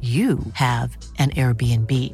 you 0.00 0.40
have 0.54 0.96
an 1.18 1.30
Airbnb. 1.30 2.12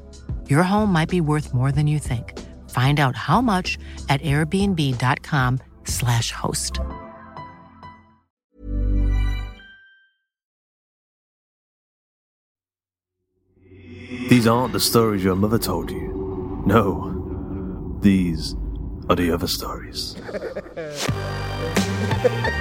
Your 0.50 0.62
home 0.62 0.92
might 0.92 1.08
be 1.08 1.22
worth 1.22 1.55
more 1.55 1.72
than 1.72 1.86
you 1.86 1.98
think. 1.98 2.38
Find 2.69 3.00
out 3.00 3.16
how 3.16 3.41
much 3.41 3.79
at 4.11 4.20
airbnb.com/slash 4.20 6.33
host. 6.33 6.80
These 14.29 14.46
aren't 14.46 14.74
the 14.74 14.80
stories 14.80 15.24
your 15.24 15.36
mother 15.36 15.58
told 15.58 15.90
you. 15.90 16.62
No, 16.67 17.96
these 18.02 18.55
are 19.08 19.17
the 19.17 19.30
other 19.30 19.46
stories. 19.46 20.17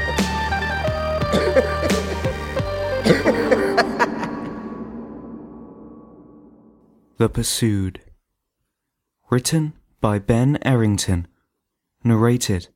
The 7.17 7.29
Pursued. 7.29 7.99
Written 9.31 9.73
by 9.99 10.19
Ben 10.19 10.59
Errington. 10.61 11.25
Narrated 12.03 12.67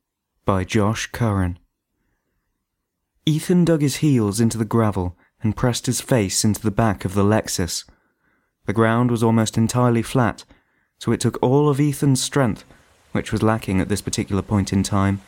by 0.44 0.64
Josh 0.64 1.06
Curran. 1.12 1.60
Ethan 3.24 3.64
dug 3.64 3.82
his 3.82 3.98
heels 3.98 4.40
into 4.40 4.58
the 4.58 4.64
gravel 4.64 5.16
and 5.44 5.56
pressed 5.56 5.86
his 5.86 6.00
face 6.00 6.44
into 6.44 6.60
the 6.60 6.72
back 6.72 7.04
of 7.04 7.14
the 7.14 7.22
Lexus. 7.22 7.84
The 8.66 8.72
ground 8.72 9.12
was 9.12 9.22
almost 9.22 9.56
entirely 9.56 10.02
flat, 10.02 10.44
so 10.98 11.12
it 11.12 11.20
took 11.20 11.40
all 11.40 11.68
of 11.68 11.78
Ethan's 11.78 12.20
strength, 12.20 12.64
which 13.12 13.30
was 13.30 13.44
lacking 13.44 13.80
at 13.80 13.88
this 13.88 14.02
particular 14.02 14.42
point 14.42 14.72
in 14.72 14.82
time, 14.82 15.20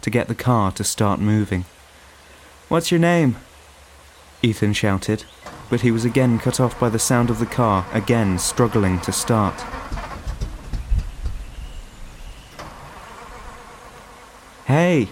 to 0.00 0.10
get 0.10 0.26
the 0.26 0.34
car 0.34 0.72
to 0.72 0.82
start 0.82 1.20
moving. 1.20 1.66
What's 2.68 2.90
your 2.90 2.98
name? 2.98 3.36
Ethan 4.42 4.72
shouted, 4.72 5.22
but 5.68 5.80
he 5.80 5.90
was 5.90 6.04
again 6.04 6.38
cut 6.38 6.60
off 6.60 6.78
by 6.78 6.88
the 6.88 6.98
sound 6.98 7.30
of 7.30 7.38
the 7.38 7.46
car 7.46 7.86
again 7.92 8.38
struggling 8.38 9.00
to 9.00 9.12
start. 9.12 9.60
Hey, 14.66 15.08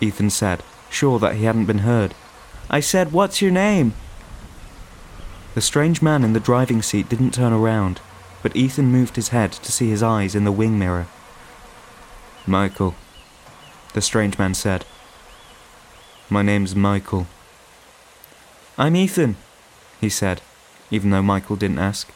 Ethan 0.00 0.30
said, 0.30 0.62
sure 0.90 1.18
that 1.18 1.36
he 1.36 1.44
hadn't 1.44 1.66
been 1.66 1.78
heard. 1.78 2.14
I 2.68 2.80
said, 2.80 3.12
What's 3.12 3.40
your 3.40 3.52
name? 3.52 3.94
The 5.54 5.60
strange 5.60 6.02
man 6.02 6.24
in 6.24 6.32
the 6.32 6.40
driving 6.40 6.82
seat 6.82 7.08
didn't 7.08 7.32
turn 7.32 7.52
around, 7.52 8.00
but 8.42 8.56
Ethan 8.56 8.86
moved 8.86 9.16
his 9.16 9.28
head 9.28 9.52
to 9.52 9.72
see 9.72 9.88
his 9.88 10.02
eyes 10.02 10.34
in 10.34 10.44
the 10.44 10.52
wing 10.52 10.78
mirror. 10.78 11.06
Michael, 12.46 12.94
the 13.94 14.02
strange 14.02 14.38
man 14.38 14.54
said. 14.54 14.84
My 16.28 16.42
name's 16.42 16.74
Michael. 16.74 17.26
I'm 18.76 18.96
Ethan, 18.96 19.36
he 20.00 20.08
said, 20.08 20.40
even 20.90 21.10
though 21.10 21.22
Michael 21.22 21.56
didn't 21.56 21.78
ask. 21.78 22.08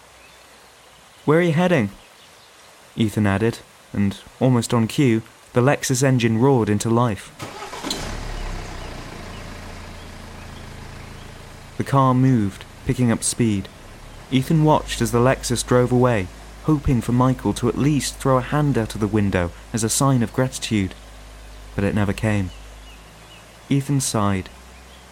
Where 1.25 1.39
are 1.39 1.43
you 1.43 1.53
heading? 1.53 1.91
Ethan 2.97 3.27
added, 3.27 3.59
and 3.93 4.19
almost 4.41 4.75
on 4.75 4.87
cue, 4.87 5.23
the 5.53 5.61
Lexus 5.61 6.03
engine 6.03 6.39
roared 6.39 6.69
into 6.69 6.89
life. 6.91 7.33
The 11.77 11.85
car 11.85 12.15
moved, 12.15 12.65
picking 12.85 13.11
up 13.11 13.23
speed. 13.23 13.69
Ethan 14.31 14.65
watched 14.65 15.01
as 15.01 15.13
the 15.13 15.19
Lexus 15.19 15.67
drove 15.67 15.91
away, 15.91 16.29
hoping 16.65 17.01
for 17.01 17.13
Michael 17.13 17.55
to 17.55 17.69
at 17.69 17.79
least 17.79 18.17
throw 18.17 18.37
a 18.37 18.43
hand 18.43 18.77
out 18.77 18.95
of 18.95 19.01
the 19.01 19.07
window 19.07 19.51
as 19.73 19.83
a 19.83 19.89
sign 19.89 20.23
of 20.23 20.33
gratitude. 20.33 20.95
But 21.75 21.85
it 21.85 21.95
never 21.95 22.13
came. 22.13 22.51
Ethan 23.69 24.01
sighed, 24.01 24.51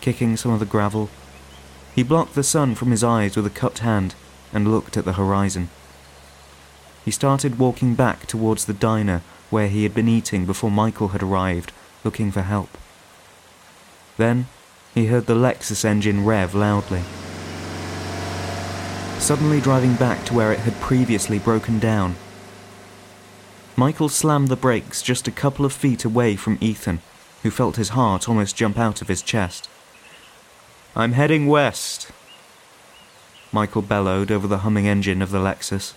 kicking 0.00 0.36
some 0.36 0.52
of 0.52 0.60
the 0.60 0.66
gravel. 0.66 1.08
He 1.98 2.04
blocked 2.04 2.36
the 2.36 2.44
sun 2.44 2.76
from 2.76 2.92
his 2.92 3.02
eyes 3.02 3.34
with 3.34 3.44
a 3.44 3.50
cupped 3.50 3.80
hand 3.80 4.14
and 4.52 4.70
looked 4.70 4.96
at 4.96 5.04
the 5.04 5.14
horizon. 5.14 5.68
He 7.04 7.10
started 7.10 7.58
walking 7.58 7.96
back 7.96 8.24
towards 8.28 8.66
the 8.66 8.72
diner 8.72 9.22
where 9.50 9.66
he 9.66 9.82
had 9.82 9.94
been 9.94 10.06
eating 10.06 10.46
before 10.46 10.70
Michael 10.70 11.08
had 11.08 11.24
arrived, 11.24 11.72
looking 12.04 12.30
for 12.30 12.42
help. 12.42 12.78
Then 14.16 14.46
he 14.94 15.06
heard 15.06 15.26
the 15.26 15.34
Lexus 15.34 15.84
engine 15.84 16.24
rev 16.24 16.54
loudly. 16.54 17.02
Suddenly 19.18 19.60
driving 19.60 19.96
back 19.96 20.24
to 20.26 20.34
where 20.34 20.52
it 20.52 20.60
had 20.60 20.80
previously 20.80 21.40
broken 21.40 21.80
down, 21.80 22.14
Michael 23.74 24.08
slammed 24.08 24.46
the 24.46 24.54
brakes 24.54 25.02
just 25.02 25.26
a 25.26 25.32
couple 25.32 25.64
of 25.64 25.72
feet 25.72 26.04
away 26.04 26.36
from 26.36 26.58
Ethan, 26.60 27.00
who 27.42 27.50
felt 27.50 27.74
his 27.74 27.88
heart 27.88 28.28
almost 28.28 28.54
jump 28.54 28.78
out 28.78 29.02
of 29.02 29.08
his 29.08 29.20
chest. 29.20 29.68
I'm 30.98 31.12
heading 31.12 31.46
west, 31.46 32.10
Michael 33.52 33.82
bellowed 33.82 34.32
over 34.32 34.48
the 34.48 34.58
humming 34.58 34.88
engine 34.88 35.22
of 35.22 35.30
the 35.30 35.38
Lexus. 35.38 35.94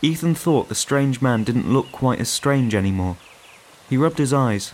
Ethan 0.00 0.34
thought 0.34 0.70
the 0.70 0.74
strange 0.74 1.20
man 1.20 1.44
didn't 1.44 1.70
look 1.70 1.92
quite 1.92 2.18
as 2.18 2.30
strange 2.30 2.74
anymore. 2.74 3.18
He 3.90 3.98
rubbed 3.98 4.16
his 4.16 4.32
eyes. 4.32 4.72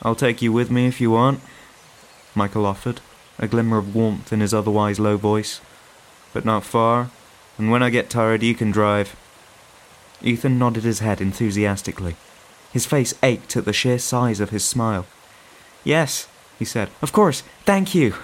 I'll 0.00 0.14
take 0.14 0.40
you 0.40 0.50
with 0.50 0.70
me 0.70 0.86
if 0.86 0.98
you 0.98 1.10
want, 1.10 1.42
Michael 2.34 2.64
offered, 2.64 3.02
a 3.38 3.46
glimmer 3.46 3.76
of 3.76 3.94
warmth 3.94 4.32
in 4.32 4.40
his 4.40 4.54
otherwise 4.54 4.98
low 4.98 5.18
voice. 5.18 5.60
But 6.32 6.46
not 6.46 6.64
far, 6.64 7.10
and 7.58 7.70
when 7.70 7.82
I 7.82 7.90
get 7.90 8.08
tired, 8.08 8.42
you 8.42 8.54
can 8.54 8.70
drive. 8.70 9.14
Ethan 10.22 10.58
nodded 10.58 10.84
his 10.84 11.00
head 11.00 11.20
enthusiastically. 11.20 12.16
His 12.72 12.86
face 12.86 13.12
ached 13.22 13.58
at 13.58 13.66
the 13.66 13.74
sheer 13.74 13.98
size 13.98 14.40
of 14.40 14.48
his 14.48 14.64
smile. 14.64 15.04
Yes, 15.84 16.28
he 16.60 16.64
said, 16.66 16.90
of 17.00 17.10
course, 17.10 17.42
thank 17.64 17.94
you. 17.94 18.14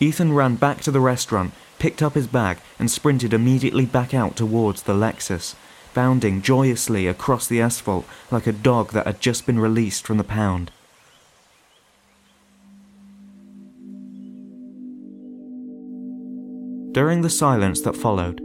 Ethan 0.00 0.32
ran 0.32 0.56
back 0.56 0.80
to 0.80 0.90
the 0.90 1.00
restaurant, 1.00 1.54
picked 1.78 2.02
up 2.02 2.14
his 2.14 2.26
bag, 2.26 2.58
and 2.76 2.90
sprinted 2.90 3.32
immediately 3.32 3.86
back 3.86 4.12
out 4.12 4.34
towards 4.34 4.82
the 4.82 4.92
Lexus, 4.92 5.54
bounding 5.94 6.42
joyously 6.42 7.06
across 7.06 7.46
the 7.46 7.60
asphalt 7.60 8.04
like 8.32 8.48
a 8.48 8.52
dog 8.52 8.90
that 8.92 9.06
had 9.06 9.20
just 9.20 9.46
been 9.46 9.60
released 9.60 10.04
from 10.04 10.18
the 10.18 10.24
pound. 10.24 10.72
During 16.90 17.22
the 17.22 17.30
silence 17.30 17.80
that 17.82 17.96
followed, 17.96 18.40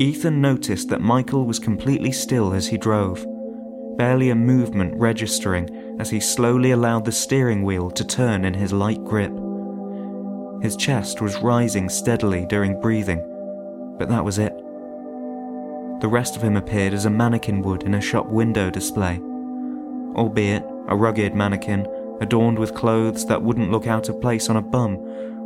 Ethan 0.00 0.40
noticed 0.40 0.88
that 0.88 1.02
Michael 1.02 1.44
was 1.44 1.58
completely 1.58 2.10
still 2.10 2.54
as 2.54 2.68
he 2.68 2.78
drove, 2.78 3.24
barely 3.98 4.30
a 4.30 4.34
movement 4.34 4.94
registering 4.96 5.68
as 5.98 6.10
he 6.10 6.20
slowly 6.20 6.72
allowed 6.72 7.04
the 7.04 7.12
steering 7.12 7.62
wheel 7.62 7.90
to 7.90 8.04
turn 8.04 8.44
in 8.44 8.54
his 8.54 8.72
light 8.72 9.02
grip. 9.04 9.32
His 10.62 10.76
chest 10.76 11.20
was 11.20 11.42
rising 11.42 11.88
steadily 11.88 12.46
during 12.46 12.80
breathing, 12.80 13.22
but 13.98 14.08
that 14.08 14.24
was 14.24 14.38
it. 14.38 14.56
The 16.00 16.08
rest 16.08 16.36
of 16.36 16.42
him 16.42 16.56
appeared 16.56 16.92
as 16.92 17.06
a 17.06 17.10
mannequin 17.10 17.62
would 17.62 17.84
in 17.84 17.94
a 17.94 18.00
shop 18.00 18.26
window 18.26 18.70
display, 18.70 19.20
albeit 20.16 20.64
a 20.88 20.96
rugged 20.96 21.34
mannequin 21.34 21.86
adorned 22.20 22.58
with 22.58 22.74
clothes 22.74 23.26
that 23.26 23.42
wouldn't 23.42 23.70
look 23.70 23.86
out 23.86 24.08
of 24.08 24.20
place 24.20 24.48
on 24.48 24.56
a 24.56 24.62
bum 24.62 24.96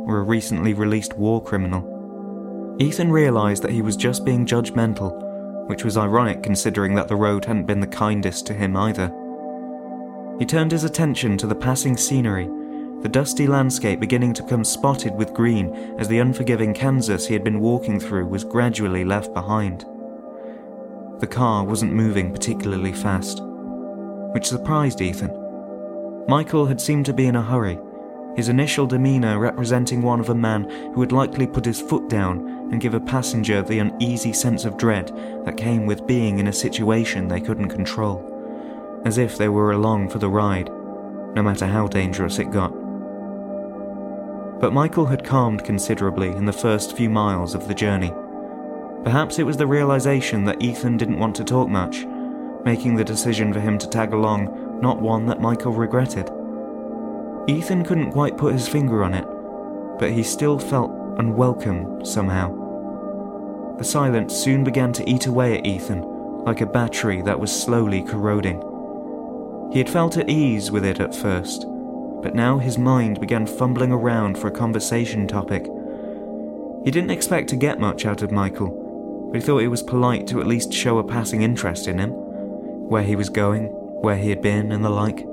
or 0.07 0.17
a 0.17 0.23
recently 0.23 0.73
released 0.73 1.17
war 1.17 1.41
criminal. 1.43 2.77
Ethan 2.79 3.11
realised 3.11 3.61
that 3.63 3.71
he 3.71 3.81
was 3.81 3.97
just 3.97 4.25
being 4.25 4.45
judgmental, 4.45 5.67
which 5.67 5.83
was 5.83 5.97
ironic 5.97 6.41
considering 6.41 6.95
that 6.95 7.07
the 7.07 7.15
road 7.15 7.45
hadn't 7.45 7.65
been 7.65 7.81
the 7.81 7.87
kindest 7.87 8.47
to 8.47 8.53
him 8.53 8.75
either. 8.75 9.11
He 10.39 10.45
turned 10.45 10.71
his 10.71 10.85
attention 10.85 11.37
to 11.37 11.47
the 11.47 11.55
passing 11.55 11.97
scenery, 11.97 12.49
the 13.01 13.09
dusty 13.09 13.45
landscape 13.45 13.99
beginning 13.99 14.33
to 14.33 14.43
become 14.43 14.63
spotted 14.63 15.13
with 15.13 15.33
green 15.33 15.73
as 15.99 16.07
the 16.07 16.19
unforgiving 16.19 16.73
Kansas 16.73 17.27
he 17.27 17.33
had 17.33 17.43
been 17.43 17.59
walking 17.59 17.99
through 17.99 18.25
was 18.25 18.45
gradually 18.45 19.03
left 19.03 19.33
behind. 19.33 19.85
The 21.19 21.27
car 21.27 21.65
wasn't 21.65 21.93
moving 21.93 22.31
particularly 22.31 22.93
fast, 22.93 23.41
which 24.33 24.47
surprised 24.47 25.01
Ethan. 25.01 25.31
Michael 26.29 26.65
had 26.65 26.79
seemed 26.79 27.05
to 27.07 27.13
be 27.13 27.27
in 27.27 27.35
a 27.35 27.41
hurry, 27.41 27.77
his 28.37 28.47
initial 28.47 28.85
demeanour 28.85 29.39
representing 29.39 30.01
one 30.01 30.21
of 30.21 30.29
a 30.29 30.35
man 30.35 30.69
who 30.93 30.99
would 30.99 31.11
likely 31.11 31.47
put 31.47 31.65
his 31.65 31.81
foot 31.81 32.07
down 32.07 32.47
and 32.71 32.79
give 32.79 32.93
a 32.93 32.99
passenger 32.99 33.61
the 33.61 33.79
uneasy 33.79 34.31
sense 34.31 34.63
of 34.63 34.77
dread 34.77 35.11
that 35.43 35.57
came 35.57 35.85
with 35.85 36.07
being 36.07 36.39
in 36.39 36.47
a 36.47 36.53
situation 36.53 37.27
they 37.27 37.41
couldn't 37.41 37.69
control, 37.69 38.28
as 39.05 39.17
if 39.17 39.37
they 39.37 39.49
were 39.49 39.71
along 39.71 40.09
for 40.09 40.19
the 40.19 40.29
ride, 40.29 40.69
no 41.35 41.41
matter 41.43 41.65
how 41.65 41.87
dangerous 41.87 42.39
it 42.39 42.51
got. 42.51 42.71
But 44.59 44.73
Michael 44.73 45.05
had 45.05 45.23
calmed 45.23 45.63
considerably 45.63 46.29
in 46.29 46.45
the 46.45 46.53
first 46.53 46.97
few 46.97 47.09
miles 47.09 47.55
of 47.55 47.67
the 47.67 47.73
journey. 47.73 48.13
Perhaps 49.03 49.39
it 49.39 49.45
was 49.45 49.57
the 49.57 49.67
realization 49.67 50.43
that 50.45 50.61
Ethan 50.61 50.97
didn't 50.97 51.19
want 51.19 51.35
to 51.37 51.45
talk 51.45 51.69
much, 51.69 52.05
making 52.65 52.95
the 52.95 53.05
decision 53.05 53.53
for 53.53 53.61
him 53.61 53.77
to 53.77 53.89
tag 53.89 54.11
along 54.11 54.79
not 54.81 55.01
one 55.01 55.25
that 55.27 55.41
Michael 55.41 55.71
regretted. 55.71 56.29
Ethan 57.47 57.85
couldn't 57.85 58.11
quite 58.11 58.37
put 58.37 58.53
his 58.53 58.67
finger 58.67 59.03
on 59.03 59.13
it, 59.13 59.25
but 59.97 60.11
he 60.11 60.23
still 60.23 60.59
felt 60.59 60.91
unwelcome 61.17 62.03
somehow. 62.05 62.53
The 63.77 63.83
silence 63.85 64.35
soon 64.35 64.65
began 64.65 64.91
to 64.93 65.09
eat 65.09 65.25
away 65.25 65.57
at 65.57 65.65
Ethan, 65.65 66.01
like 66.43 66.59
a 66.59 66.65
battery 66.65 67.21
that 67.21 67.39
was 67.39 67.49
slowly 67.49 68.01
corroding. 68.01 68.61
He 69.71 69.77
had 69.77 69.89
felt 69.89 70.17
at 70.17 70.29
ease 70.29 70.71
with 70.71 70.83
it 70.83 70.99
at 70.99 71.15
first, 71.15 71.65
but 72.23 72.33
now 72.33 72.57
his 72.57 72.77
mind 72.77 73.19
began 73.19 73.45
fumbling 73.45 73.91
around 73.91 74.37
for 74.37 74.47
a 74.47 74.51
conversation 74.51 75.27
topic. 75.27 75.67
He 76.83 76.91
didn't 76.91 77.11
expect 77.11 77.49
to 77.49 77.55
get 77.55 77.79
much 77.79 78.05
out 78.05 78.23
of 78.23 78.31
Michael, 78.31 79.29
but 79.31 79.39
he 79.39 79.45
thought 79.45 79.61
it 79.61 79.67
was 79.67 79.83
polite 79.83 80.25
to 80.27 80.41
at 80.41 80.47
least 80.47 80.73
show 80.73 80.97
a 80.97 81.03
passing 81.03 81.43
interest 81.43 81.87
in 81.87 81.99
him, 81.99 82.11
where 82.11 83.03
he 83.03 83.15
was 83.15 83.29
going, 83.29 83.67
where 84.01 84.17
he 84.17 84.29
had 84.29 84.41
been, 84.41 84.71
and 84.71 84.83
the 84.83 84.89
like. 84.89 85.25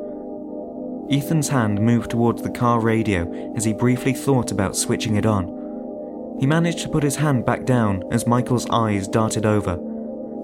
Ethan's 1.10 1.48
hand 1.48 1.80
moved 1.80 2.10
towards 2.10 2.42
the 2.42 2.50
car 2.50 2.80
radio 2.80 3.52
as 3.56 3.64
he 3.64 3.72
briefly 3.72 4.12
thought 4.12 4.50
about 4.50 4.76
switching 4.76 5.16
it 5.16 5.24
on. 5.24 6.36
He 6.40 6.46
managed 6.46 6.80
to 6.80 6.88
put 6.90 7.04
his 7.04 7.16
hand 7.16 7.46
back 7.46 7.64
down 7.64 8.04
as 8.10 8.26
Michael's 8.26 8.68
eyes 8.68 9.08
darted 9.08 9.46
over, 9.46 9.78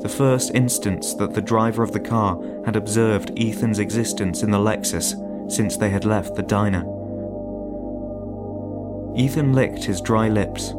the 0.03 0.09
first 0.09 0.53
instance 0.55 1.15
that 1.15 1.33
the 1.33 1.41
driver 1.41 1.83
of 1.83 1.93
the 1.93 2.01
car 2.01 2.37
had 2.65 2.75
observed 2.75 3.33
Ethan's 3.39 3.79
existence 3.79 4.43
in 4.43 4.51
the 4.51 4.59
Lexus 4.59 5.15
since 5.51 5.77
they 5.77 5.91
had 5.91 6.05
left 6.05 6.35
the 6.35 6.43
diner. 6.43 6.85
Ethan 9.17 9.53
licked 9.53 9.85
his 9.85 10.01
dry 10.01 10.29
lips. 10.29 10.73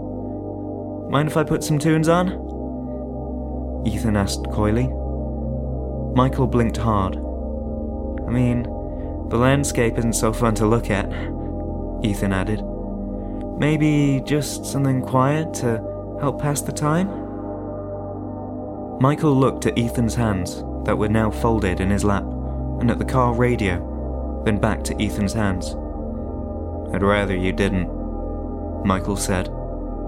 Mind 1.10 1.30
if 1.30 1.38
I 1.38 1.44
put 1.44 1.64
some 1.64 1.80
tunes 1.80 2.10
on? 2.10 2.32
Ethan 3.86 4.18
asked 4.18 4.46
coyly. 4.52 4.88
Michael 6.16 6.48
blinked 6.48 6.78
hard. 6.78 7.16
I 7.16 8.30
mean, 8.30 8.64
the 9.30 9.38
landscape 9.38 9.98
isn't 9.98 10.14
so 10.14 10.34
fun 10.34 10.56
to 10.56 10.68
look 10.68 10.90
at, 10.90 11.10
Ethan 12.04 12.34
added. 12.34 12.62
Maybe 13.58 14.22
just 14.26 14.66
something 14.66 15.02
quiet 15.02 15.54
to 15.56 16.18
help 16.20 16.42
pass 16.42 16.62
the 16.62 16.72
time? 16.72 17.23
Michael 19.00 19.36
looked 19.36 19.66
at 19.66 19.78
Ethan's 19.78 20.16
hands 20.16 20.64
that 20.86 20.98
were 20.98 21.10
now 21.10 21.30
folded 21.30 21.80
in 21.80 21.90
his 21.90 22.04
lap 22.04 22.24
and 22.24 22.90
at 22.90 23.00
the 23.00 23.06
car 23.06 23.34
radio, 23.34 24.42
then 24.46 24.58
back 24.58 24.84
to 24.84 25.04
Ethan's 25.04 25.34
hands. 25.34 25.76
I'd 26.94 27.02
rather 27.02 27.36
you 27.36 27.52
didn't, 27.52 27.90
Michael 28.86 29.18
said, 29.18 29.50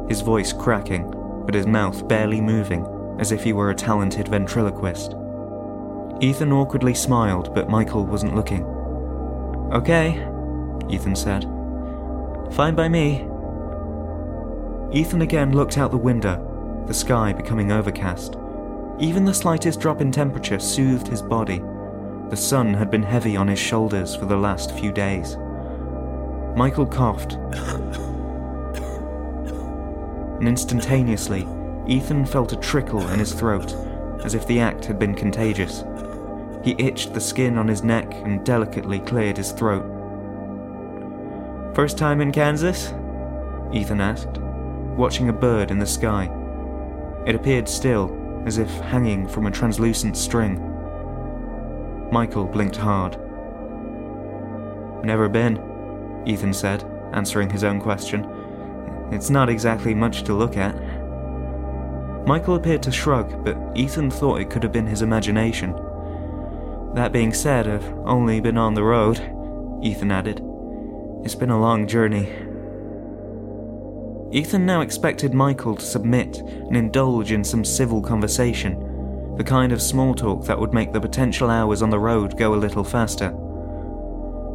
his 0.08 0.22
voice 0.22 0.54
cracking, 0.54 1.12
but 1.46 1.56
his 1.56 1.68
mouth 1.68 2.08
barely 2.08 2.42
moving 2.42 2.86
as 3.20 3.32
if 3.32 3.44
he 3.44 3.54
were 3.54 3.70
a 3.70 3.76
talented 3.76 4.28
ventriloquist. 4.28 5.16
Ethan 6.22 6.52
awkwardly 6.52 6.94
smiled, 6.94 7.54
but 7.54 7.70
Michael 7.70 8.06
wasn't 8.06 8.36
looking. 8.36 8.64
Okay, 9.74 10.26
Ethan 10.90 11.16
said. 11.16 11.44
Fine 12.54 12.76
by 12.76 12.88
me. 12.88 13.28
Ethan 14.94 15.22
again 15.22 15.54
looked 15.54 15.78
out 15.78 15.92
the 15.92 15.98
window, 15.98 16.84
the 16.88 16.94
sky 16.94 17.34
becoming 17.34 17.72
overcast. 17.72 18.38
Even 19.00 19.26
the 19.26 19.34
slightest 19.34 19.82
drop 19.82 20.00
in 20.00 20.12
temperature 20.12 20.58
soothed 20.58 21.08
his 21.08 21.22
body. 21.22 21.62
The 22.30 22.38
sun 22.38 22.74
had 22.74 22.90
been 22.90 23.04
heavy 23.04 23.36
on 23.36 23.48
his 23.48 23.60
shoulders 23.60 24.16
for 24.16 24.26
the 24.26 24.38
last 24.38 24.72
few 24.72 24.92
days. 24.94 25.38
Michael 26.56 26.86
coughed. 26.86 27.34
and 30.40 30.48
instantaneously, 30.48 31.48
Ethan 31.88 32.26
felt 32.26 32.54
a 32.54 32.58
trickle 32.58 33.06
in 33.10 33.20
his 33.20 33.34
throat, 33.34 33.74
as 34.24 34.34
if 34.34 34.48
the 34.48 34.60
act 34.60 34.86
had 34.86 34.98
been 34.98 35.14
contagious. 35.14 35.84
He 36.64 36.76
itched 36.80 37.14
the 37.14 37.22
skin 37.22 37.58
on 37.58 37.68
his 37.68 37.84
neck 37.84 38.14
and 38.14 38.46
delicately 38.46 39.00
cleared 39.00 39.38
his 39.38 39.52
throat. 39.52 39.86
First 41.76 41.98
time 41.98 42.22
in 42.22 42.32
Kansas? 42.32 42.94
Ethan 43.74 44.00
asked, 44.00 44.38
watching 44.96 45.28
a 45.28 45.34
bird 45.34 45.70
in 45.70 45.80
the 45.80 45.86
sky. 45.86 46.32
It 47.26 47.36
appeared 47.36 47.68
still, 47.68 48.25
as 48.46 48.58
if 48.58 48.70
hanging 48.82 49.28
from 49.28 49.48
a 49.48 49.52
translucent 49.52 50.16
string. 50.16 50.60
Michael 52.12 52.46
blinked 52.46 52.76
hard. 52.76 53.18
Never 55.04 55.28
been, 55.28 56.24
Ethan 56.26 56.54
said, 56.54 56.84
answering 57.14 57.50
his 57.50 57.64
own 57.64 57.82
question. 57.82 58.26
It's 59.12 59.30
not 59.30 59.50
exactly 59.50 59.94
much 59.94 60.24
to 60.24 60.34
look 60.34 60.58
at. 60.58 60.76
Michael 62.28 62.56
appeared 62.56 62.82
to 62.84 62.92
shrug, 62.92 63.44
but 63.44 63.58
Ethan 63.76 64.10
thought 64.10 64.42
it 64.42 64.50
could 64.50 64.64
have 64.64 64.72
been 64.72 64.88
his 64.88 65.02
imagination. 65.04 65.74
That 66.96 67.12
being 67.12 67.34
said, 67.34 67.68
I've 67.68 67.88
only 68.06 68.40
been 68.40 68.58
on 68.58 68.74
the 68.74 68.84
road, 68.84 69.20
Ethan 69.84 70.12
added. 70.12 70.42
It's 71.24 71.36
been 71.36 71.52
a 71.52 71.60
long 71.60 71.88
journey. 71.88 72.32
Ethan 74.32 74.66
now 74.66 74.82
expected 74.82 75.34
Michael 75.34 75.76
to 75.76 75.86
submit 75.86 76.40
and 76.40 76.76
indulge 76.76 77.32
in 77.32 77.44
some 77.44 77.64
civil 77.64 78.02
conversation, 78.02 79.36
the 79.38 79.44
kind 79.44 79.72
of 79.72 79.82
small 79.82 80.14
talk 80.14 80.46
that 80.46 80.60
would 80.60 80.74
make 80.74 80.92
the 80.92 81.00
potential 81.00 81.50
hours 81.50 81.82
on 81.82 81.90
the 81.90 82.00
road 82.00 82.38
go 82.38 82.54
a 82.54 82.56
little 82.56 82.84
faster. 82.84 83.32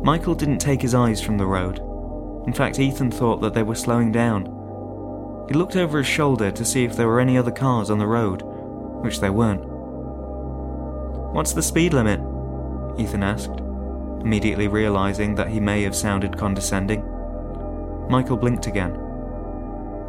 Michael 0.03 0.35
didn't 0.35 0.59
take 0.59 0.83
his 0.83 0.95
eyes 0.95 1.21
from 1.21 1.39
the 1.39 1.47
road. 1.47 1.79
In 2.47 2.53
fact, 2.53 2.79
Ethan 2.79 3.11
thought 3.11 3.41
that 3.43 3.55
they 3.55 3.63
were 3.63 3.75
slowing 3.75 4.11
down. 4.11 4.47
He 5.49 5.55
looked 5.55 5.77
over 5.77 5.99
his 5.99 6.07
shoulder 6.07 6.51
to 6.51 6.65
see 6.65 6.85
if 6.85 6.97
there 6.97 7.09
were 7.09 7.21
any 7.21 7.37
other 7.37 7.51
cars 7.51 7.91
on 7.91 7.99
the 7.99 8.07
road, 8.07 8.43
which 9.03 9.21
there 9.21 9.33
weren't. 9.33 9.65
What's 11.33 11.53
the 11.53 11.63
speed 11.63 11.93
limit? 11.93 12.21
Ethan 12.99 13.23
asked, 13.23 13.61
immediately 14.21 14.69
realizing 14.69 15.35
that 15.37 15.49
he 15.49 15.61
may 15.61 15.83
have 15.83 15.95
sounded 15.95 16.37
condescending. 16.37 17.05
Michael 18.09 18.37
blinked 18.37 18.67
again. 18.67 19.10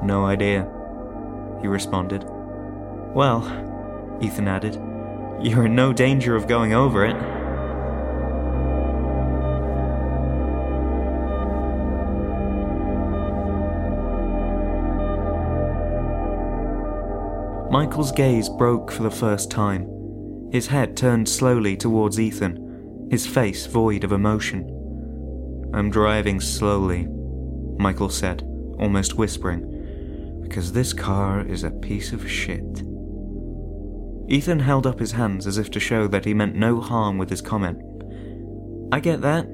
No 0.03 0.25
idea, 0.25 0.67
he 1.61 1.67
responded. 1.67 2.25
Well, 3.13 3.41
Ethan 4.21 4.47
added, 4.47 4.75
you're 5.41 5.65
in 5.65 5.75
no 5.75 5.93
danger 5.93 6.35
of 6.35 6.47
going 6.47 6.73
over 6.73 7.05
it. 7.05 7.15
Michael's 17.71 18.11
gaze 18.11 18.49
broke 18.49 18.91
for 18.91 19.03
the 19.03 19.09
first 19.09 19.49
time. 19.49 19.87
His 20.51 20.67
head 20.67 20.97
turned 20.97 21.29
slowly 21.29 21.77
towards 21.77 22.19
Ethan, 22.19 23.07
his 23.09 23.25
face 23.25 23.65
void 23.65 24.03
of 24.03 24.11
emotion. 24.11 24.67
I'm 25.73 25.89
driving 25.89 26.41
slowly, 26.41 27.07
Michael 27.77 28.09
said, 28.09 28.43
almost 28.77 29.15
whispering, 29.15 29.70
because 30.51 30.73
this 30.73 30.91
car 30.91 31.47
is 31.47 31.63
a 31.63 31.71
piece 31.71 32.11
of 32.11 32.29
shit. 32.29 32.83
Ethan 34.27 34.59
held 34.59 34.85
up 34.85 34.99
his 34.99 35.13
hands 35.13 35.47
as 35.47 35.57
if 35.57 35.71
to 35.71 35.79
show 35.79 36.09
that 36.09 36.25
he 36.25 36.33
meant 36.33 36.57
no 36.57 36.81
harm 36.81 37.17
with 37.17 37.29
his 37.29 37.41
comment. 37.41 37.81
I 38.91 38.99
get 38.99 39.21
that, 39.21 39.47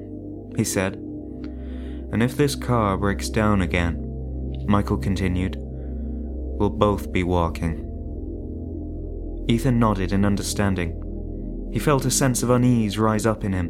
he 0.56 0.64
said. 0.64 0.96
And 0.96 2.20
if 2.20 2.36
this 2.36 2.56
car 2.56 2.96
breaks 2.96 3.28
down 3.28 3.62
again, 3.62 4.64
Michael 4.66 4.98
continued, 4.98 5.54
we'll 5.60 6.68
both 6.68 7.12
be 7.12 7.22
walking. 7.22 7.84
Ethan 9.48 9.78
nodded 9.78 10.10
in 10.10 10.24
understanding. 10.24 11.70
He 11.72 11.78
felt 11.78 12.06
a 12.06 12.10
sense 12.10 12.42
of 12.42 12.50
unease 12.50 12.98
rise 12.98 13.24
up 13.24 13.44
in 13.44 13.52
him, 13.52 13.66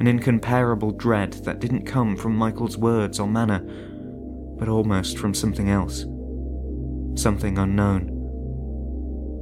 an 0.00 0.06
incomparable 0.06 0.92
dread 0.92 1.34
that 1.44 1.60
didn't 1.60 1.84
come 1.84 2.16
from 2.16 2.34
Michael's 2.34 2.78
words 2.78 3.20
or 3.20 3.28
manner, 3.28 3.60
but 4.58 4.70
almost 4.70 5.18
from 5.18 5.34
something 5.34 5.68
else. 5.68 6.06
Something 7.16 7.58
unknown. 7.58 8.12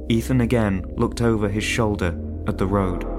Ethan 0.09 0.41
again 0.41 0.85
looked 0.95 1.21
over 1.21 1.49
his 1.49 1.63
shoulder 1.63 2.19
at 2.47 2.57
the 2.57 2.67
road. 2.67 3.14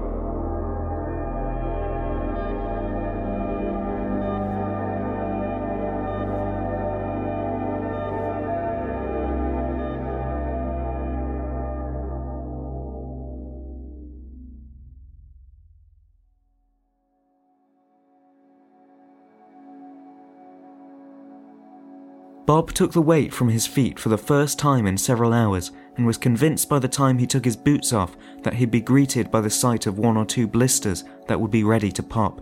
Bob 22.47 22.71
took 22.71 22.93
the 22.93 23.01
weight 23.01 23.33
from 23.33 23.49
his 23.49 23.67
feet 23.67 23.99
for 23.99 24.07
the 24.07 24.17
first 24.17 24.57
time 24.57 24.87
in 24.87 24.97
several 24.97 25.33
hours 25.33 25.71
and 25.97 26.07
was 26.07 26.17
convinced 26.17 26.69
by 26.69 26.79
the 26.79 26.87
time 26.87 27.17
he 27.17 27.27
took 27.27 27.43
his 27.43 27.57
boots 27.57 27.91
off 27.91 28.15
that 28.43 28.53
he'd 28.53 28.71
be 28.71 28.79
greeted 28.79 29.29
by 29.29 29.41
the 29.41 29.49
sight 29.49 29.85
of 29.85 29.99
one 29.99 30.15
or 30.15 30.25
two 30.25 30.47
blisters 30.47 31.03
that 31.27 31.41
would 31.41 31.51
be 31.51 31.65
ready 31.65 31.91
to 31.91 32.01
pop. 32.01 32.41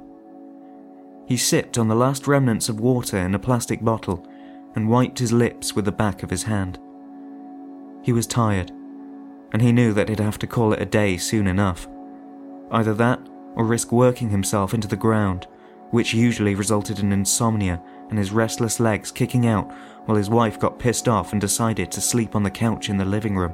He 1.28 1.38
sipped 1.38 1.80
on 1.80 1.88
the 1.88 1.96
last 1.96 2.28
remnants 2.28 2.70
of 2.70 2.80
water 2.80 3.18
in 3.18 3.34
a 3.34 3.40
plastic 3.40 3.84
bottle 3.84 4.28
and 4.76 4.88
wiped 4.88 5.18
his 5.18 5.34
lips 5.34 5.76
with 5.76 5.86
the 5.86 5.92
back 5.92 6.22
of 6.22 6.30
his 6.30 6.44
hand. 6.44 6.78
He 8.04 8.14
was 8.14 8.28
tired, 8.28 8.70
and 9.54 9.62
he 9.64 9.72
knew 9.72 9.92
that 9.94 10.10
he'd 10.10 10.20
have 10.20 10.38
to 10.38 10.46
call 10.46 10.72
it 10.72 10.82
a 10.84 10.86
day 10.86 11.18
soon 11.18 11.48
enough. 11.48 11.88
Either 12.70 12.94
that 12.94 13.28
or 13.56 13.66
risk 13.66 13.92
working 13.92 14.30
himself 14.30 14.72
into 14.72 14.88
the 14.88 14.96
ground, 14.96 15.48
which 15.90 16.14
usually 16.14 16.54
resulted 16.54 17.00
in 17.00 17.12
insomnia 17.12 17.82
and 18.10 18.18
his 18.18 18.32
restless 18.32 18.80
legs 18.80 19.12
kicking 19.12 19.48
out 19.48 19.72
while 20.06 20.18
his 20.18 20.30
wife 20.30 20.60
got 20.60 20.80
pissed 20.80 21.08
off 21.08 21.32
and 21.32 21.42
decided 21.42 21.92
to 21.92 22.02
sleep 22.02 22.36
on 22.36 22.44
the 22.44 22.52
couch 22.52 22.90
in 22.90 22.98
the 22.98 23.06
living 23.06 23.36
room. 23.36 23.54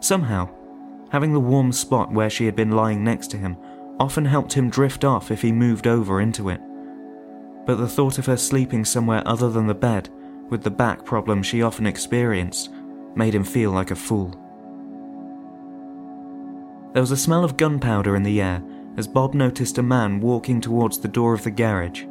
Somehow, 0.00 0.48
having 1.10 1.32
the 1.32 1.40
warm 1.40 1.72
spot 1.72 2.12
where 2.12 2.30
she 2.30 2.46
had 2.46 2.56
been 2.56 2.72
lying 2.72 3.04
next 3.04 3.28
to 3.28 3.36
him 3.36 3.56
often 3.98 4.24
helped 4.24 4.54
him 4.54 4.70
drift 4.70 5.04
off 5.04 5.30
if 5.30 5.42
he 5.42 5.52
moved 5.52 5.86
over 5.86 6.20
into 6.20 6.48
it. 6.48 6.60
But 7.66 7.76
the 7.76 7.88
thought 7.88 8.18
of 8.18 8.26
her 8.26 8.36
sleeping 8.36 8.84
somewhere 8.84 9.22
other 9.26 9.50
than 9.50 9.66
the 9.66 9.74
bed, 9.74 10.08
with 10.48 10.62
the 10.62 10.70
back 10.70 11.04
problem 11.04 11.42
she 11.42 11.62
often 11.62 11.86
experienced, 11.86 12.70
made 13.14 13.34
him 13.34 13.44
feel 13.44 13.70
like 13.70 13.90
a 13.90 13.96
fool. 13.96 14.30
There 16.92 17.02
was 17.02 17.12
a 17.12 17.16
smell 17.16 17.44
of 17.44 17.56
gunpowder 17.56 18.16
in 18.16 18.22
the 18.22 18.40
air 18.40 18.62
as 18.96 19.06
Bob 19.06 19.34
noticed 19.34 19.78
a 19.78 19.82
man 19.82 20.20
walking 20.20 20.60
towards 20.60 20.98
the 20.98 21.08
door 21.08 21.34
of 21.34 21.44
the 21.44 21.50
garage, 21.50 22.04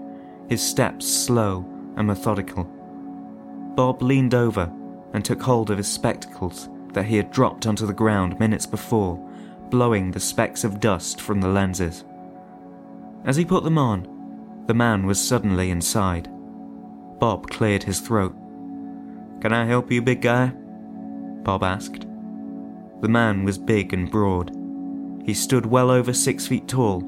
his 0.50 0.62
steps 0.62 1.08
slow 1.08 1.66
and 1.96 2.08
methodical. 2.08 2.64
Bob 3.76 4.02
leaned 4.02 4.34
over 4.34 4.72
and 5.14 5.24
took 5.24 5.42
hold 5.42 5.70
of 5.70 5.78
his 5.78 5.88
spectacles 5.88 6.70
that 6.94 7.06
he 7.06 7.18
had 7.18 7.32
dropped 7.32 7.68
onto 7.68 7.86
the 7.86 7.94
ground 7.94 8.40
minutes 8.40 8.66
before, 8.66 9.18
blowing 9.70 10.12
the 10.12 10.20
specks 10.20 10.64
of 10.64 10.80
dust 10.80 11.22
from 11.22 11.40
the 11.40 11.48
lenses. 11.48 12.04
As 13.26 13.36
he 13.36 13.46
put 13.46 13.64
them 13.64 13.78
on, 13.78 14.64
the 14.66 14.74
man 14.74 15.06
was 15.06 15.22
suddenly 15.22 15.70
inside. 15.70 16.30
Bob 17.20 17.50
cleared 17.50 17.84
his 17.84 18.00
throat. 18.00 18.34
Can 19.42 19.54
I 19.54 19.66
help 19.66 19.92
you, 19.92 20.02
big 20.02 20.22
guy? 20.22 20.52
Bob 21.44 21.64
asked. 21.64 22.08
The 23.02 23.08
man 23.08 23.44
was 23.44 23.58
big 23.58 23.94
and 23.94 24.10
broad. 24.10 24.52
He 25.26 25.34
stood 25.34 25.66
well 25.66 25.90
over 25.90 26.14
six 26.14 26.48
feet 26.48 26.68
tall, 26.68 27.02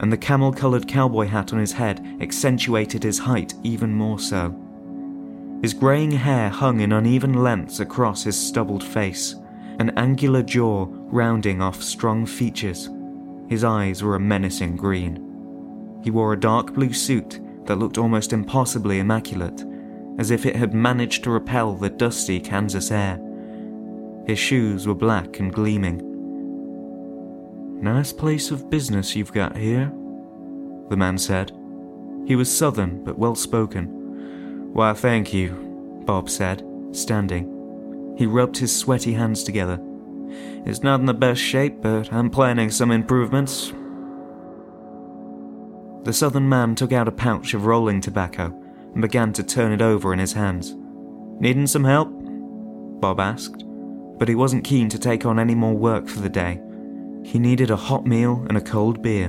and 0.00 0.12
the 0.12 0.16
camel 0.16 0.52
coloured 0.52 0.86
cowboy 0.86 1.26
hat 1.26 1.52
on 1.52 1.58
his 1.58 1.72
head 1.72 2.04
accentuated 2.20 3.02
his 3.02 3.18
height 3.18 3.54
even 3.62 3.92
more 3.92 4.18
so. 4.18 4.54
His 5.62 5.74
greying 5.74 6.12
hair 6.12 6.48
hung 6.48 6.80
in 6.80 6.92
uneven 6.92 7.42
lengths 7.42 7.80
across 7.80 8.22
his 8.22 8.38
stubbled 8.38 8.84
face, 8.84 9.34
an 9.80 9.90
angular 9.96 10.42
jaw 10.42 10.86
rounding 10.90 11.60
off 11.60 11.82
strong 11.82 12.26
features. 12.26 12.88
His 13.48 13.64
eyes 13.64 14.02
were 14.02 14.14
a 14.14 14.20
menacing 14.20 14.76
green. 14.76 16.00
He 16.04 16.10
wore 16.10 16.32
a 16.32 16.40
dark 16.40 16.74
blue 16.74 16.92
suit 16.92 17.40
that 17.66 17.78
looked 17.78 17.98
almost 17.98 18.32
impossibly 18.32 19.00
immaculate, 19.00 19.64
as 20.18 20.30
if 20.30 20.46
it 20.46 20.56
had 20.56 20.74
managed 20.74 21.24
to 21.24 21.30
repel 21.30 21.74
the 21.74 21.90
dusty 21.90 22.38
Kansas 22.38 22.90
air. 22.90 23.20
His 24.26 24.38
shoes 24.38 24.86
were 24.86 24.94
black 24.94 25.40
and 25.40 25.52
gleaming. 25.52 26.07
Nice 27.80 28.12
place 28.12 28.50
of 28.50 28.70
business 28.70 29.14
you've 29.14 29.32
got 29.32 29.56
here, 29.56 29.92
the 30.88 30.96
man 30.96 31.18
said. 31.18 31.52
He 32.26 32.36
was 32.36 32.54
southern 32.54 33.04
but 33.04 33.18
well 33.18 33.34
spoken 33.34 33.98
why, 34.72 34.92
thank 34.92 35.32
you, 35.32 36.02
Bob 36.04 36.28
said, 36.28 36.62
standing. 36.92 38.14
He 38.16 38.26
rubbed 38.26 38.58
his 38.58 38.76
sweaty 38.76 39.12
hands 39.14 39.42
together. 39.42 39.80
It's 40.66 40.82
not 40.82 41.00
in 41.00 41.06
the 41.06 41.14
best 41.14 41.40
shape, 41.40 41.80
but 41.80 42.12
I'm 42.12 42.30
planning 42.30 42.70
some 42.70 42.90
improvements. 42.90 43.72
The 46.04 46.12
southern 46.12 46.48
man 46.48 46.74
took 46.74 46.92
out 46.92 47.08
a 47.08 47.12
pouch 47.12 47.54
of 47.54 47.66
rolling 47.66 48.00
tobacco 48.00 48.54
and 48.92 49.02
began 49.02 49.32
to 49.32 49.42
turn 49.42 49.72
it 49.72 49.82
over 49.82 50.12
in 50.12 50.18
his 50.18 50.34
hands. 50.34 50.76
Needing 51.40 51.66
some 51.66 51.84
help? 51.84 52.10
Bob 53.00 53.18
asked, 53.18 53.64
but 54.18 54.28
he 54.28 54.34
wasn't 54.34 54.64
keen 54.64 54.88
to 54.90 54.98
take 54.98 55.24
on 55.24 55.38
any 55.38 55.54
more 55.54 55.74
work 55.74 56.06
for 56.06 56.20
the 56.20 56.28
day. 56.28 56.60
He 57.28 57.38
needed 57.38 57.70
a 57.70 57.76
hot 57.76 58.06
meal 58.06 58.46
and 58.48 58.56
a 58.56 58.62
cold 58.62 59.02
beer, 59.02 59.26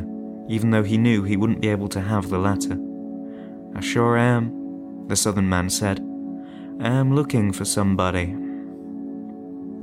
even 0.47 0.71
though 0.71 0.83
he 0.83 0.97
knew 0.97 1.21
he 1.21 1.35
wouldn't 1.35 1.59
be 1.59 1.67
able 1.67 1.89
to 1.89 1.99
have 1.99 2.29
the 2.29 2.37
latter. 2.37 2.77
I 3.75 3.81
sure 3.81 4.17
am, 4.17 5.05
the 5.09 5.17
southern 5.17 5.49
man 5.49 5.69
said. 5.69 5.99
I'm 6.79 7.13
looking 7.13 7.51
for 7.51 7.65
somebody. 7.65 8.27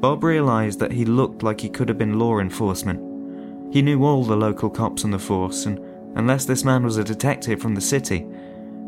Bob 0.01 0.25
realized 0.25 0.79
that 0.79 0.93
he 0.93 1.05
looked 1.05 1.43
like 1.43 1.61
he 1.61 1.69
could 1.69 1.91
have 1.91 1.99
been 1.99 2.19
law 2.19 2.39
enforcement. 2.39 3.71
He 3.71 3.83
knew 3.83 4.03
all 4.03 4.25
the 4.25 4.35
local 4.35 4.71
cops 4.71 5.05
on 5.05 5.11
the 5.11 5.19
force, 5.19 5.67
and 5.67 5.79
unless 6.17 6.47
this 6.47 6.65
man 6.65 6.85
was 6.85 6.97
a 6.97 7.05
detective 7.05 7.61
from 7.61 7.75
the 7.75 7.83
city, 7.83 8.27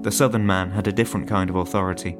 the 0.00 0.10
southern 0.10 0.46
man 0.46 0.70
had 0.70 0.86
a 0.86 0.92
different 0.92 1.28
kind 1.28 1.50
of 1.50 1.56
authority. 1.56 2.16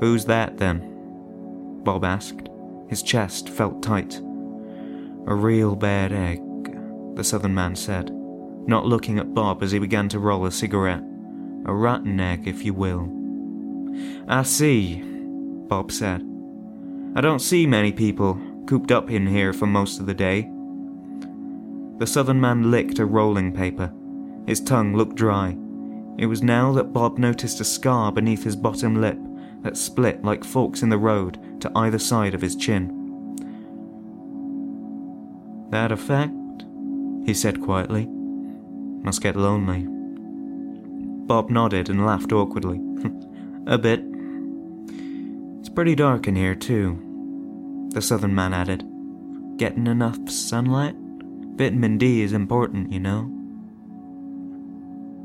Who's 0.00 0.24
that 0.24 0.58
then? 0.58 1.80
Bob 1.84 2.04
asked. 2.04 2.48
His 2.88 3.04
chest 3.04 3.48
felt 3.48 3.84
tight. 3.84 4.20
A 5.26 5.34
real 5.34 5.76
bad 5.76 6.12
egg, 6.12 6.40
the 7.14 7.22
southern 7.22 7.54
man 7.54 7.76
said, 7.76 8.10
not 8.66 8.86
looking 8.86 9.18
at 9.18 9.34
Bob 9.34 9.62
as 9.62 9.70
he 9.70 9.78
began 9.78 10.08
to 10.08 10.18
roll 10.18 10.46
a 10.46 10.50
cigarette. 10.50 11.02
A 11.64 11.72
rotten 11.72 12.18
egg, 12.18 12.48
if 12.48 12.64
you 12.64 12.74
will. 12.74 13.08
I 14.26 14.42
see, 14.42 15.00
Bob 15.68 15.92
said. 15.92 16.22
I 17.14 17.20
don't 17.20 17.38
see 17.38 17.66
many 17.66 17.92
people 17.92 18.40
cooped 18.66 18.90
up 18.90 19.10
in 19.10 19.26
here 19.26 19.52
for 19.52 19.66
most 19.66 20.00
of 20.00 20.06
the 20.06 20.14
day. 20.14 20.50
The 21.98 22.06
southern 22.06 22.40
man 22.40 22.70
licked 22.70 22.98
a 22.98 23.06
rolling 23.06 23.52
paper. 23.52 23.92
His 24.46 24.60
tongue 24.60 24.96
looked 24.96 25.14
dry. 25.14 25.56
It 26.18 26.26
was 26.26 26.42
now 26.42 26.72
that 26.72 26.92
Bob 26.92 27.18
noticed 27.18 27.60
a 27.60 27.64
scar 27.64 28.10
beneath 28.10 28.42
his 28.42 28.56
bottom 28.56 29.00
lip 29.00 29.18
that 29.62 29.76
split 29.76 30.24
like 30.24 30.42
forks 30.42 30.82
in 30.82 30.88
the 30.88 30.98
road 30.98 31.60
to 31.60 31.70
either 31.76 31.98
side 31.98 32.34
of 32.34 32.42
his 32.42 32.56
chin. 32.56 33.01
That 35.72 35.90
a 35.90 35.96
fact? 35.96 36.34
he 37.24 37.32
said 37.32 37.62
quietly. 37.62 38.06
Must 38.06 39.22
get 39.22 39.36
lonely. 39.36 39.86
Bob 41.26 41.48
nodded 41.48 41.88
and 41.88 42.04
laughed 42.04 42.30
awkwardly. 42.30 42.78
a 43.66 43.78
bit. 43.78 44.04
It's 45.60 45.70
pretty 45.70 45.94
dark 45.94 46.28
in 46.28 46.36
here, 46.36 46.54
too, 46.54 47.88
the 47.94 48.02
southern 48.02 48.34
man 48.34 48.52
added. 48.52 48.84
Getting 49.56 49.86
enough 49.86 50.28
sunlight? 50.28 50.94
Vitamin 51.54 51.96
D 51.96 52.20
is 52.20 52.34
important, 52.34 52.92
you 52.92 53.00
know. 53.00 53.30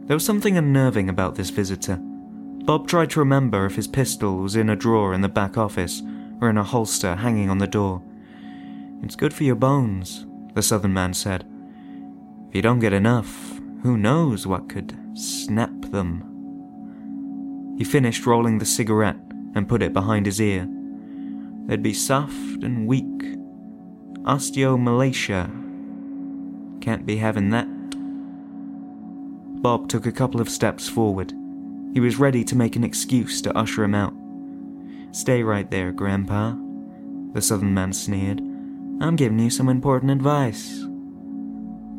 There 0.05 0.15
was 0.15 0.25
something 0.25 0.57
unnerving 0.57 1.09
about 1.09 1.35
this 1.35 1.49
visitor. 1.49 1.97
Bob 1.97 2.87
tried 2.87 3.09
to 3.09 3.19
remember 3.19 3.65
if 3.65 3.75
his 3.75 3.87
pistol 3.87 4.37
was 4.37 4.55
in 4.55 4.69
a 4.69 4.77
drawer 4.77 5.13
in 5.13 5.19
the 5.19 5.27
back 5.27 5.57
office, 5.57 6.01
or 6.39 6.49
in 6.49 6.57
a 6.57 6.63
holster 6.63 7.15
hanging 7.15 7.49
on 7.49 7.57
the 7.57 7.67
door. 7.67 8.01
It's 9.03 9.17
good 9.17 9.33
for 9.33 9.43
your 9.43 9.55
bones, 9.55 10.25
the 10.57 10.63
southern 10.63 10.91
man 10.91 11.13
said. 11.13 11.45
If 12.49 12.55
you 12.55 12.63
don't 12.63 12.79
get 12.79 12.91
enough, 12.91 13.59
who 13.83 13.95
knows 13.95 14.47
what 14.47 14.67
could 14.67 14.97
snap 15.13 15.69
them? 15.91 17.75
He 17.77 17.83
finished 17.83 18.25
rolling 18.25 18.57
the 18.57 18.65
cigarette 18.65 19.19
and 19.53 19.69
put 19.69 19.83
it 19.83 19.93
behind 19.93 20.25
his 20.25 20.41
ear. 20.41 20.67
They'd 21.67 21.83
be 21.83 21.93
soft 21.93 22.63
and 22.63 22.87
weak. 22.87 23.05
Osteomalacia. 24.23 25.45
Can't 26.81 27.05
be 27.05 27.17
having 27.17 27.51
that. 27.51 27.67
Bob 29.61 29.87
took 29.89 30.07
a 30.07 30.11
couple 30.11 30.41
of 30.41 30.49
steps 30.49 30.89
forward. 30.89 31.33
He 31.93 31.99
was 31.99 32.17
ready 32.17 32.43
to 32.45 32.55
make 32.55 32.75
an 32.75 32.83
excuse 32.83 33.43
to 33.43 33.55
usher 33.55 33.83
him 33.83 33.93
out. 33.93 34.15
Stay 35.11 35.43
right 35.43 35.69
there, 35.69 35.91
Grandpa, 35.91 36.55
the 37.33 37.43
southern 37.43 37.75
man 37.75 37.93
sneered. 37.93 38.41
I'm 38.99 39.15
giving 39.15 39.37
you 39.37 39.51
some 39.51 39.69
important 39.69 40.11
advice. 40.11 40.83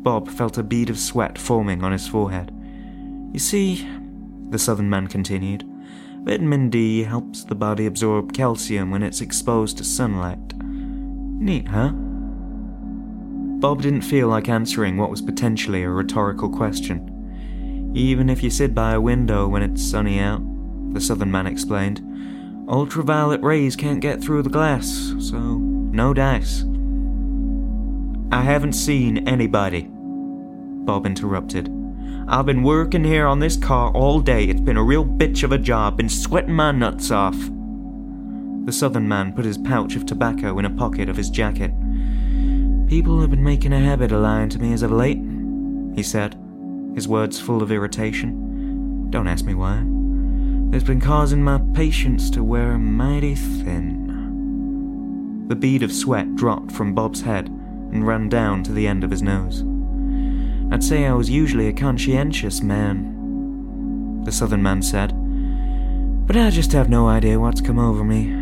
Bob 0.03 0.27
felt 0.27 0.57
a 0.57 0.63
bead 0.63 0.89
of 0.89 0.99
sweat 0.99 1.37
forming 1.37 1.83
on 1.83 1.93
his 1.93 2.07
forehead. 2.07 2.51
You 3.31 3.39
see, 3.39 3.87
the 4.49 4.59
southern 4.59 4.89
man 4.89 5.07
continued, 5.07 5.63
vitamin 6.23 6.69
D 6.69 7.03
helps 7.03 7.45
the 7.45 7.55
body 7.55 7.85
absorb 7.85 8.33
calcium 8.33 8.91
when 8.91 9.01
it's 9.01 9.21
exposed 9.21 9.77
to 9.77 9.83
sunlight. 9.85 10.53
Neat, 10.61 11.69
huh? 11.69 11.91
Bob 13.59 13.81
didn't 13.81 14.01
feel 14.01 14.27
like 14.27 14.49
answering 14.49 14.97
what 14.97 15.09
was 15.09 15.21
potentially 15.21 15.83
a 15.83 15.89
rhetorical 15.89 16.49
question. 16.49 17.91
Even 17.95 18.29
if 18.29 18.43
you 18.43 18.49
sit 18.49 18.75
by 18.75 18.93
a 18.93 19.01
window 19.01 19.47
when 19.47 19.63
it's 19.63 19.81
sunny 19.81 20.19
out, 20.19 20.41
the 20.93 21.01
southern 21.01 21.31
man 21.31 21.47
explained, 21.47 22.01
ultraviolet 22.67 23.41
rays 23.41 23.77
can't 23.77 24.01
get 24.01 24.21
through 24.21 24.43
the 24.43 24.49
glass, 24.49 25.13
so 25.19 25.37
no 25.37 26.13
dice. 26.13 26.65
I 28.31 28.41
haven't 28.43 28.73
seen 28.73 29.27
anybody, 29.27 29.87
Bob 29.89 31.07
interrupted. 31.07 31.67
I've 32.27 32.45
been 32.45 32.61
working 32.61 33.03
here 33.03 33.25
on 33.25 33.39
this 33.39 33.57
car 33.57 33.91
all 33.91 34.19
day. 34.19 34.45
It's 34.45 34.61
been 34.61 34.77
a 34.77 34.83
real 34.83 35.03
bitch 35.03 35.41
of 35.41 35.51
a 35.51 35.57
job, 35.57 35.97
been 35.97 36.09
sweating 36.09 36.53
my 36.53 36.71
nuts 36.71 37.09
off. 37.09 37.35
The 38.65 38.71
southern 38.71 39.07
man 39.07 39.33
put 39.33 39.45
his 39.45 39.57
pouch 39.57 39.95
of 39.95 40.05
tobacco 40.05 40.59
in 40.59 40.65
a 40.65 40.69
pocket 40.69 41.09
of 41.09 41.17
his 41.17 41.31
jacket. 41.31 41.71
People 42.87 43.19
have 43.21 43.31
been 43.31 43.43
making 43.43 43.73
a 43.73 43.79
habit 43.79 44.11
of 44.11 44.21
lying 44.21 44.49
to 44.49 44.59
me 44.59 44.73
as 44.73 44.83
of 44.83 44.91
late, 44.91 45.17
he 45.95 46.03
said 46.03 46.39
his 46.93 47.07
words 47.07 47.39
full 47.39 47.63
of 47.63 47.71
irritation. 47.71 49.07
Don't 49.09 49.27
ask 49.27 49.43
me 49.43 49.55
why. 49.55 49.83
It's 50.71 50.85
been 50.85 51.01
causing 51.01 51.43
my 51.43 51.59
patience 51.73 52.29
to 52.31 52.43
wear 52.43 52.77
mighty 52.77 53.33
thin. 53.33 54.05
The 55.47 55.55
bead 55.55 55.81
of 55.81 55.91
sweat 55.91 56.35
dropped 56.35 56.71
from 56.71 56.93
Bob's 56.93 57.21
head 57.21 57.49
and 57.91 58.05
ran 58.05 58.29
down 58.29 58.63
to 58.63 58.71
the 58.71 58.87
end 58.87 59.03
of 59.03 59.11
his 59.11 59.21
nose. 59.21 59.63
I'd 60.71 60.83
say 60.83 61.05
I 61.05 61.13
was 61.13 61.29
usually 61.29 61.67
a 61.67 61.73
conscientious 61.73 62.61
man, 62.61 64.23
the 64.23 64.31
southern 64.31 64.61
man 64.61 64.81
said, 64.81 65.13
but 66.27 66.37
I 66.37 66.51
just 66.51 66.71
have 66.73 66.89
no 66.89 67.07
idea 67.07 67.39
what's 67.39 67.61
come 67.61 67.79
over 67.79 68.03
me. 68.03 68.35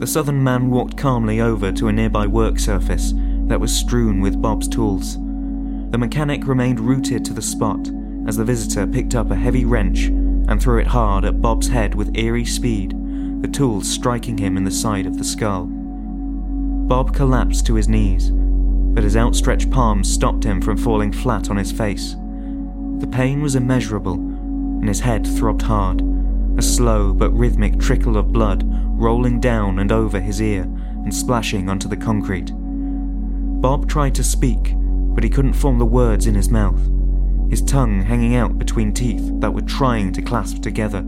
The 0.00 0.06
southern 0.06 0.42
man 0.42 0.70
walked 0.70 0.96
calmly 0.96 1.40
over 1.40 1.70
to 1.72 1.88
a 1.88 1.92
nearby 1.92 2.26
work 2.26 2.58
surface 2.58 3.12
that 3.46 3.60
was 3.60 3.74
strewn 3.74 4.20
with 4.20 4.42
Bob's 4.42 4.66
tools. 4.66 5.14
The 5.90 5.98
mechanic 5.98 6.46
remained 6.46 6.80
rooted 6.80 7.24
to 7.26 7.32
the 7.32 7.42
spot 7.42 7.90
as 8.26 8.36
the 8.36 8.44
visitor 8.44 8.86
picked 8.86 9.14
up 9.14 9.30
a 9.30 9.36
heavy 9.36 9.64
wrench 9.64 10.06
and 10.06 10.60
threw 10.60 10.78
it 10.78 10.86
hard 10.88 11.24
at 11.24 11.40
Bob's 11.40 11.68
head 11.68 11.94
with 11.94 12.16
eerie 12.16 12.44
speed, 12.44 12.94
the 13.42 13.48
tool 13.48 13.82
striking 13.82 14.38
him 14.38 14.56
in 14.56 14.64
the 14.64 14.70
side 14.70 15.06
of 15.06 15.18
the 15.18 15.24
skull. 15.24 15.70
Bob 16.90 17.14
collapsed 17.14 17.64
to 17.66 17.76
his 17.76 17.88
knees, 17.88 18.32
but 18.32 19.04
his 19.04 19.16
outstretched 19.16 19.70
palms 19.70 20.12
stopped 20.12 20.42
him 20.42 20.60
from 20.60 20.76
falling 20.76 21.12
flat 21.12 21.48
on 21.48 21.56
his 21.56 21.70
face. 21.70 22.16
The 22.98 23.06
pain 23.06 23.40
was 23.40 23.54
immeasurable, 23.54 24.14
and 24.14 24.88
his 24.88 24.98
head 24.98 25.24
throbbed 25.24 25.62
hard, 25.62 26.02
a 26.58 26.62
slow 26.62 27.12
but 27.12 27.30
rhythmic 27.30 27.78
trickle 27.78 28.16
of 28.16 28.32
blood 28.32 28.64
rolling 29.00 29.38
down 29.38 29.78
and 29.78 29.92
over 29.92 30.18
his 30.18 30.42
ear 30.42 30.62
and 30.62 31.14
splashing 31.14 31.68
onto 31.68 31.88
the 31.88 31.96
concrete. 31.96 32.50
Bob 32.56 33.88
tried 33.88 34.16
to 34.16 34.24
speak, 34.24 34.74
but 35.14 35.22
he 35.22 35.30
couldn't 35.30 35.52
form 35.52 35.78
the 35.78 35.86
words 35.86 36.26
in 36.26 36.34
his 36.34 36.50
mouth, 36.50 36.90
his 37.48 37.62
tongue 37.62 38.02
hanging 38.02 38.34
out 38.34 38.58
between 38.58 38.92
teeth 38.92 39.30
that 39.34 39.54
were 39.54 39.60
trying 39.60 40.10
to 40.12 40.22
clasp 40.22 40.60
together. 40.60 41.04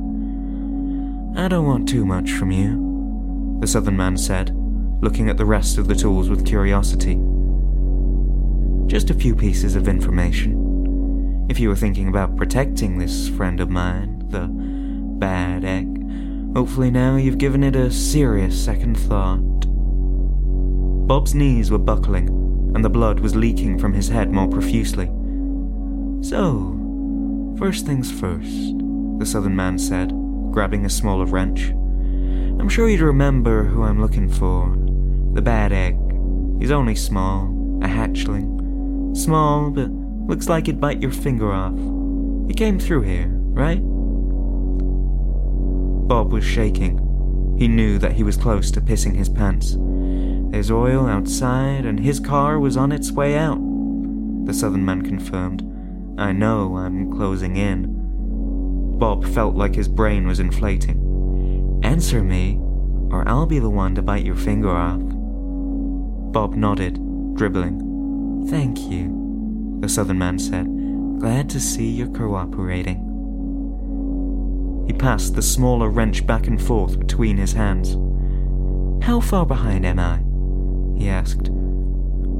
I 1.36 1.48
don't 1.48 1.66
want 1.66 1.88
too 1.88 2.06
much 2.06 2.30
from 2.30 2.52
you, 2.52 3.58
the 3.60 3.66
southern 3.66 3.96
man 3.96 4.16
said, 4.16 4.56
looking 5.02 5.28
at 5.28 5.36
the 5.36 5.44
rest 5.44 5.78
of 5.78 5.88
the 5.88 5.94
tools 5.94 6.30
with 6.30 6.46
curiosity. 6.46 7.18
Just 8.86 9.10
a 9.10 9.14
few 9.14 9.34
pieces 9.34 9.74
of 9.74 9.88
information. 9.88 11.46
If 11.50 11.58
you 11.58 11.68
were 11.68 11.76
thinking 11.76 12.06
about 12.08 12.36
protecting 12.36 12.96
this 12.98 13.28
friend 13.28 13.60
of 13.60 13.68
mine, 13.68 14.28
the 14.28 14.46
bad 15.18 15.64
egg, 15.64 15.88
hopefully 16.54 16.90
now 16.90 17.16
you've 17.16 17.38
given 17.38 17.64
it 17.64 17.74
a 17.74 17.90
serious 17.90 18.64
second 18.64 18.96
thought. 18.96 19.40
Bob's 21.08 21.34
knees 21.34 21.70
were 21.70 21.78
buckling 21.78 22.28
and 22.74 22.84
the 22.84 22.88
blood 22.88 23.18
was 23.18 23.34
leaking 23.34 23.78
from 23.78 23.92
his 23.92 24.08
head 24.08 24.30
more 24.30 24.48
profusely. 24.48 25.06
So, 26.22 26.78
first 27.58 27.86
things 27.86 28.12
first, 28.12 28.78
the 29.18 29.26
southern 29.26 29.56
man 29.56 29.78
said, 29.78 30.12
grabbing 30.52 30.86
a 30.86 30.90
smaller 30.90 31.26
wrench. 31.26 31.70
I'm 32.60 32.68
sure 32.68 32.88
you'd 32.88 33.00
remember 33.00 33.64
who 33.64 33.82
I'm 33.82 34.00
looking 34.00 34.28
for. 34.28 34.81
The 35.34 35.42
bad 35.42 35.72
egg. 35.72 35.98
He's 36.58 36.70
only 36.70 36.94
small, 36.94 37.46
a 37.82 37.86
hatchling. 37.86 39.16
Small, 39.16 39.70
but 39.70 39.90
looks 39.90 40.48
like 40.48 40.66
he'd 40.66 40.80
bite 40.80 41.02
your 41.02 41.10
finger 41.10 41.52
off. 41.52 41.76
He 42.48 42.54
came 42.54 42.78
through 42.78 43.02
here, 43.02 43.28
right? 43.28 43.80
Bob 46.08 46.32
was 46.32 46.44
shaking. 46.44 47.56
He 47.58 47.68
knew 47.68 47.98
that 47.98 48.12
he 48.12 48.22
was 48.22 48.36
close 48.36 48.70
to 48.72 48.80
pissing 48.80 49.16
his 49.16 49.28
pants. 49.28 49.76
There's 50.52 50.70
oil 50.70 51.06
outside, 51.06 51.86
and 51.86 51.98
his 51.98 52.20
car 52.20 52.58
was 52.58 52.76
on 52.76 52.92
its 52.92 53.10
way 53.10 53.36
out, 53.36 53.58
the 54.44 54.52
southern 54.52 54.84
man 54.84 55.02
confirmed. 55.02 55.62
I 56.18 56.32
know 56.32 56.76
I'm 56.76 57.10
closing 57.10 57.56
in. 57.56 58.98
Bob 58.98 59.24
felt 59.26 59.54
like 59.56 59.74
his 59.74 59.88
brain 59.88 60.26
was 60.26 60.40
inflating. 60.40 61.80
Answer 61.82 62.22
me, 62.22 62.58
or 63.10 63.26
I'll 63.26 63.46
be 63.46 63.58
the 63.58 63.70
one 63.70 63.94
to 63.94 64.02
bite 64.02 64.24
your 64.24 64.36
finger 64.36 64.70
off. 64.70 65.00
Bob 66.32 66.54
nodded, 66.54 66.94
dribbling. 67.34 68.46
Thank 68.48 68.80
you, 68.90 69.78
the 69.80 69.88
southern 69.88 70.18
man 70.18 70.38
said. 70.38 70.66
Glad 71.18 71.50
to 71.50 71.60
see 71.60 71.90
you're 71.90 72.08
cooperating. 72.08 73.08
He 74.86 74.94
passed 74.94 75.34
the 75.34 75.42
smaller 75.42 75.90
wrench 75.90 76.26
back 76.26 76.46
and 76.46 76.60
forth 76.60 76.98
between 76.98 77.36
his 77.36 77.52
hands. 77.52 77.96
How 79.04 79.20
far 79.20 79.44
behind 79.44 79.84
am 79.84 79.98
I? 79.98 80.22
he 80.98 81.08
asked. 81.08 81.50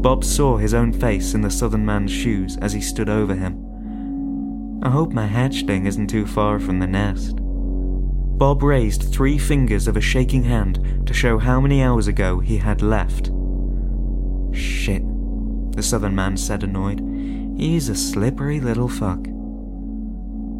Bob 0.02 0.24
saw 0.24 0.57
his 0.57 0.74
own 0.74 0.92
face 0.92 1.35
in 1.35 1.42
the 1.42 1.50
southern 1.50 1.85
man's 1.85 2.11
shoes 2.11 2.57
as 2.62 2.72
he 2.72 2.81
stood 2.81 3.09
over 3.09 3.35
him. 3.35 4.81
I 4.83 4.90
hope 4.90 5.12
my 5.12 5.28
hatchling 5.28 5.87
isn't 5.87 6.09
too 6.09 6.26
far 6.26 6.59
from 6.59 6.81
the 6.81 6.87
nest. 6.87 7.37
Bob 7.37 8.62
raised 8.62 9.12
three 9.12 9.38
fingers 9.38 9.87
of 9.87 9.96
a 9.96 10.00
shaking 10.00 10.42
hand 10.44 11.07
to 11.07 11.14
show 11.14 11.38
how 11.38 11.61
many 11.61 11.83
hours 11.83 12.09
ago 12.09 12.40
he 12.40 12.57
had 12.57 12.83
left. 12.83 13.31
Shit, 14.53 15.03
the 15.73 15.83
southern 15.83 16.15
man 16.15 16.37
said, 16.37 16.62
annoyed. 16.62 17.01
He's 17.57 17.88
a 17.88 17.95
slippery 17.95 18.61
little 18.61 18.88
fuck. 18.88 19.27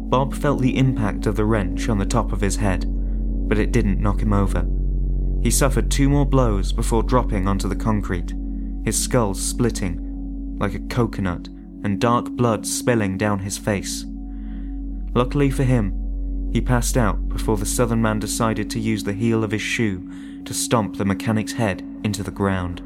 Bob 0.09 0.33
felt 0.33 0.61
the 0.61 0.77
impact 0.77 1.25
of 1.25 1.35
the 1.35 1.45
wrench 1.45 1.89
on 1.89 1.97
the 1.97 2.05
top 2.05 2.31
of 2.31 2.41
his 2.41 2.57
head, 2.57 2.85
but 3.47 3.57
it 3.57 3.71
didn't 3.71 3.99
knock 3.99 4.21
him 4.21 4.33
over. 4.33 4.65
He 5.41 5.51
suffered 5.51 5.91
two 5.91 6.07
more 6.07 6.25
blows 6.25 6.71
before 6.71 7.03
dropping 7.03 7.47
onto 7.47 7.67
the 7.67 7.75
concrete, 7.75 8.33
his 8.85 9.01
skull 9.01 9.33
splitting 9.33 10.57
like 10.59 10.73
a 10.73 10.79
coconut 10.79 11.49
and 11.83 11.99
dark 11.99 12.29
blood 12.31 12.65
spilling 12.65 13.17
down 13.17 13.39
his 13.39 13.57
face. 13.57 14.05
Luckily 15.13 15.51
for 15.51 15.63
him, 15.63 16.49
he 16.53 16.61
passed 16.61 16.95
out 16.95 17.27
before 17.27 17.57
the 17.57 17.65
southern 17.65 18.01
man 18.01 18.19
decided 18.19 18.69
to 18.69 18.79
use 18.79 19.03
the 19.03 19.13
heel 19.13 19.43
of 19.43 19.51
his 19.51 19.61
shoe 19.61 20.07
to 20.45 20.53
stomp 20.53 20.97
the 20.97 21.05
mechanic's 21.05 21.53
head 21.53 21.81
into 22.03 22.23
the 22.23 22.31
ground. 22.31 22.81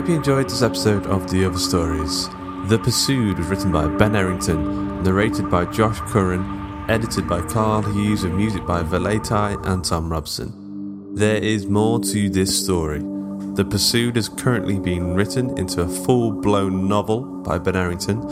Hope 0.00 0.08
you 0.08 0.16
enjoyed 0.16 0.48
this 0.48 0.62
episode 0.62 1.06
of 1.08 1.30
The 1.30 1.44
Other 1.44 1.58
Stories. 1.58 2.26
The 2.70 2.80
Pursued 2.82 3.36
was 3.36 3.48
written 3.48 3.70
by 3.70 3.86
Ben 3.86 4.16
Errington, 4.16 5.02
narrated 5.02 5.50
by 5.50 5.66
Josh 5.66 6.00
Curran, 6.10 6.86
edited 6.88 7.28
by 7.28 7.42
Karl 7.42 7.82
Hughes, 7.82 8.22
with 8.22 8.32
music 8.32 8.64
by 8.64 8.82
Velleitie 8.82 9.62
and 9.66 9.84
Thom 9.84 10.10
Robson. 10.10 11.14
There 11.14 11.36
is 11.36 11.66
more 11.66 12.00
to 12.00 12.30
this 12.30 12.64
story. 12.64 13.00
The 13.00 13.66
Pursued 13.70 14.16
is 14.16 14.30
currently 14.30 14.78
being 14.78 15.14
written 15.14 15.58
into 15.58 15.82
a 15.82 15.88
full 16.06 16.32
blown 16.32 16.88
novel 16.88 17.20
by 17.42 17.58
Ben 17.58 17.76
Errington. 17.76 18.24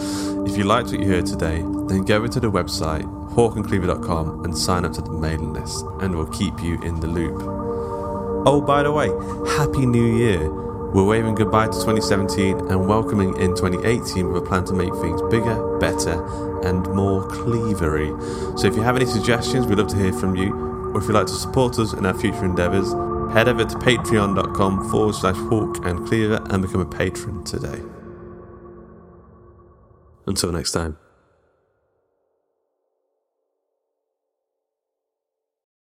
If 0.48 0.56
you 0.56 0.64
liked 0.64 0.88
what 0.88 1.00
you 1.00 1.06
heard 1.06 1.26
today, 1.26 1.58
then 1.88 2.06
go 2.06 2.24
into 2.24 2.40
the 2.40 2.50
website 2.50 3.04
hawkandcleaver.com 3.34 4.46
and 4.46 4.56
sign 4.56 4.86
up 4.86 4.94
to 4.94 5.02
the 5.02 5.12
mailing 5.12 5.52
list, 5.52 5.84
and 6.00 6.16
we'll 6.16 6.28
keep 6.28 6.62
you 6.62 6.80
in 6.80 6.98
the 7.00 7.08
loop. 7.08 7.42
Oh, 8.46 8.64
by 8.66 8.82
the 8.84 8.90
way, 8.90 9.08
Happy 9.58 9.84
New 9.84 10.16
Year! 10.16 10.67
We're 10.94 11.04
waving 11.04 11.34
goodbye 11.34 11.66
to 11.66 11.72
2017 11.72 12.70
and 12.70 12.88
welcoming 12.88 13.36
in 13.36 13.54
2018 13.54 14.32
with 14.32 14.42
a 14.42 14.46
plan 14.46 14.64
to 14.64 14.72
make 14.72 14.94
things 14.94 15.20
bigger, 15.30 15.78
better, 15.78 16.24
and 16.66 16.88
more 16.94 17.28
cleavery. 17.28 18.08
So 18.58 18.66
if 18.66 18.74
you 18.74 18.80
have 18.80 18.96
any 18.96 19.04
suggestions, 19.04 19.66
we'd 19.66 19.78
love 19.78 19.88
to 19.88 19.96
hear 19.96 20.14
from 20.14 20.34
you. 20.34 20.54
Or 20.94 21.00
if 21.00 21.04
you'd 21.04 21.12
like 21.12 21.26
to 21.26 21.34
support 21.34 21.78
us 21.78 21.92
in 21.92 22.06
our 22.06 22.14
future 22.14 22.44
endeavours, 22.44 22.92
head 23.34 23.48
over 23.48 23.66
to 23.66 23.76
patreon.com 23.76 24.90
forward 24.90 25.14
slash 25.14 25.36
hawk 25.36 25.84
and 25.84 26.06
cleaver 26.06 26.42
and 26.48 26.62
become 26.62 26.80
a 26.80 26.86
patron 26.86 27.44
today. 27.44 27.82
Until 30.26 30.52
next 30.52 30.72
time. 30.72 30.96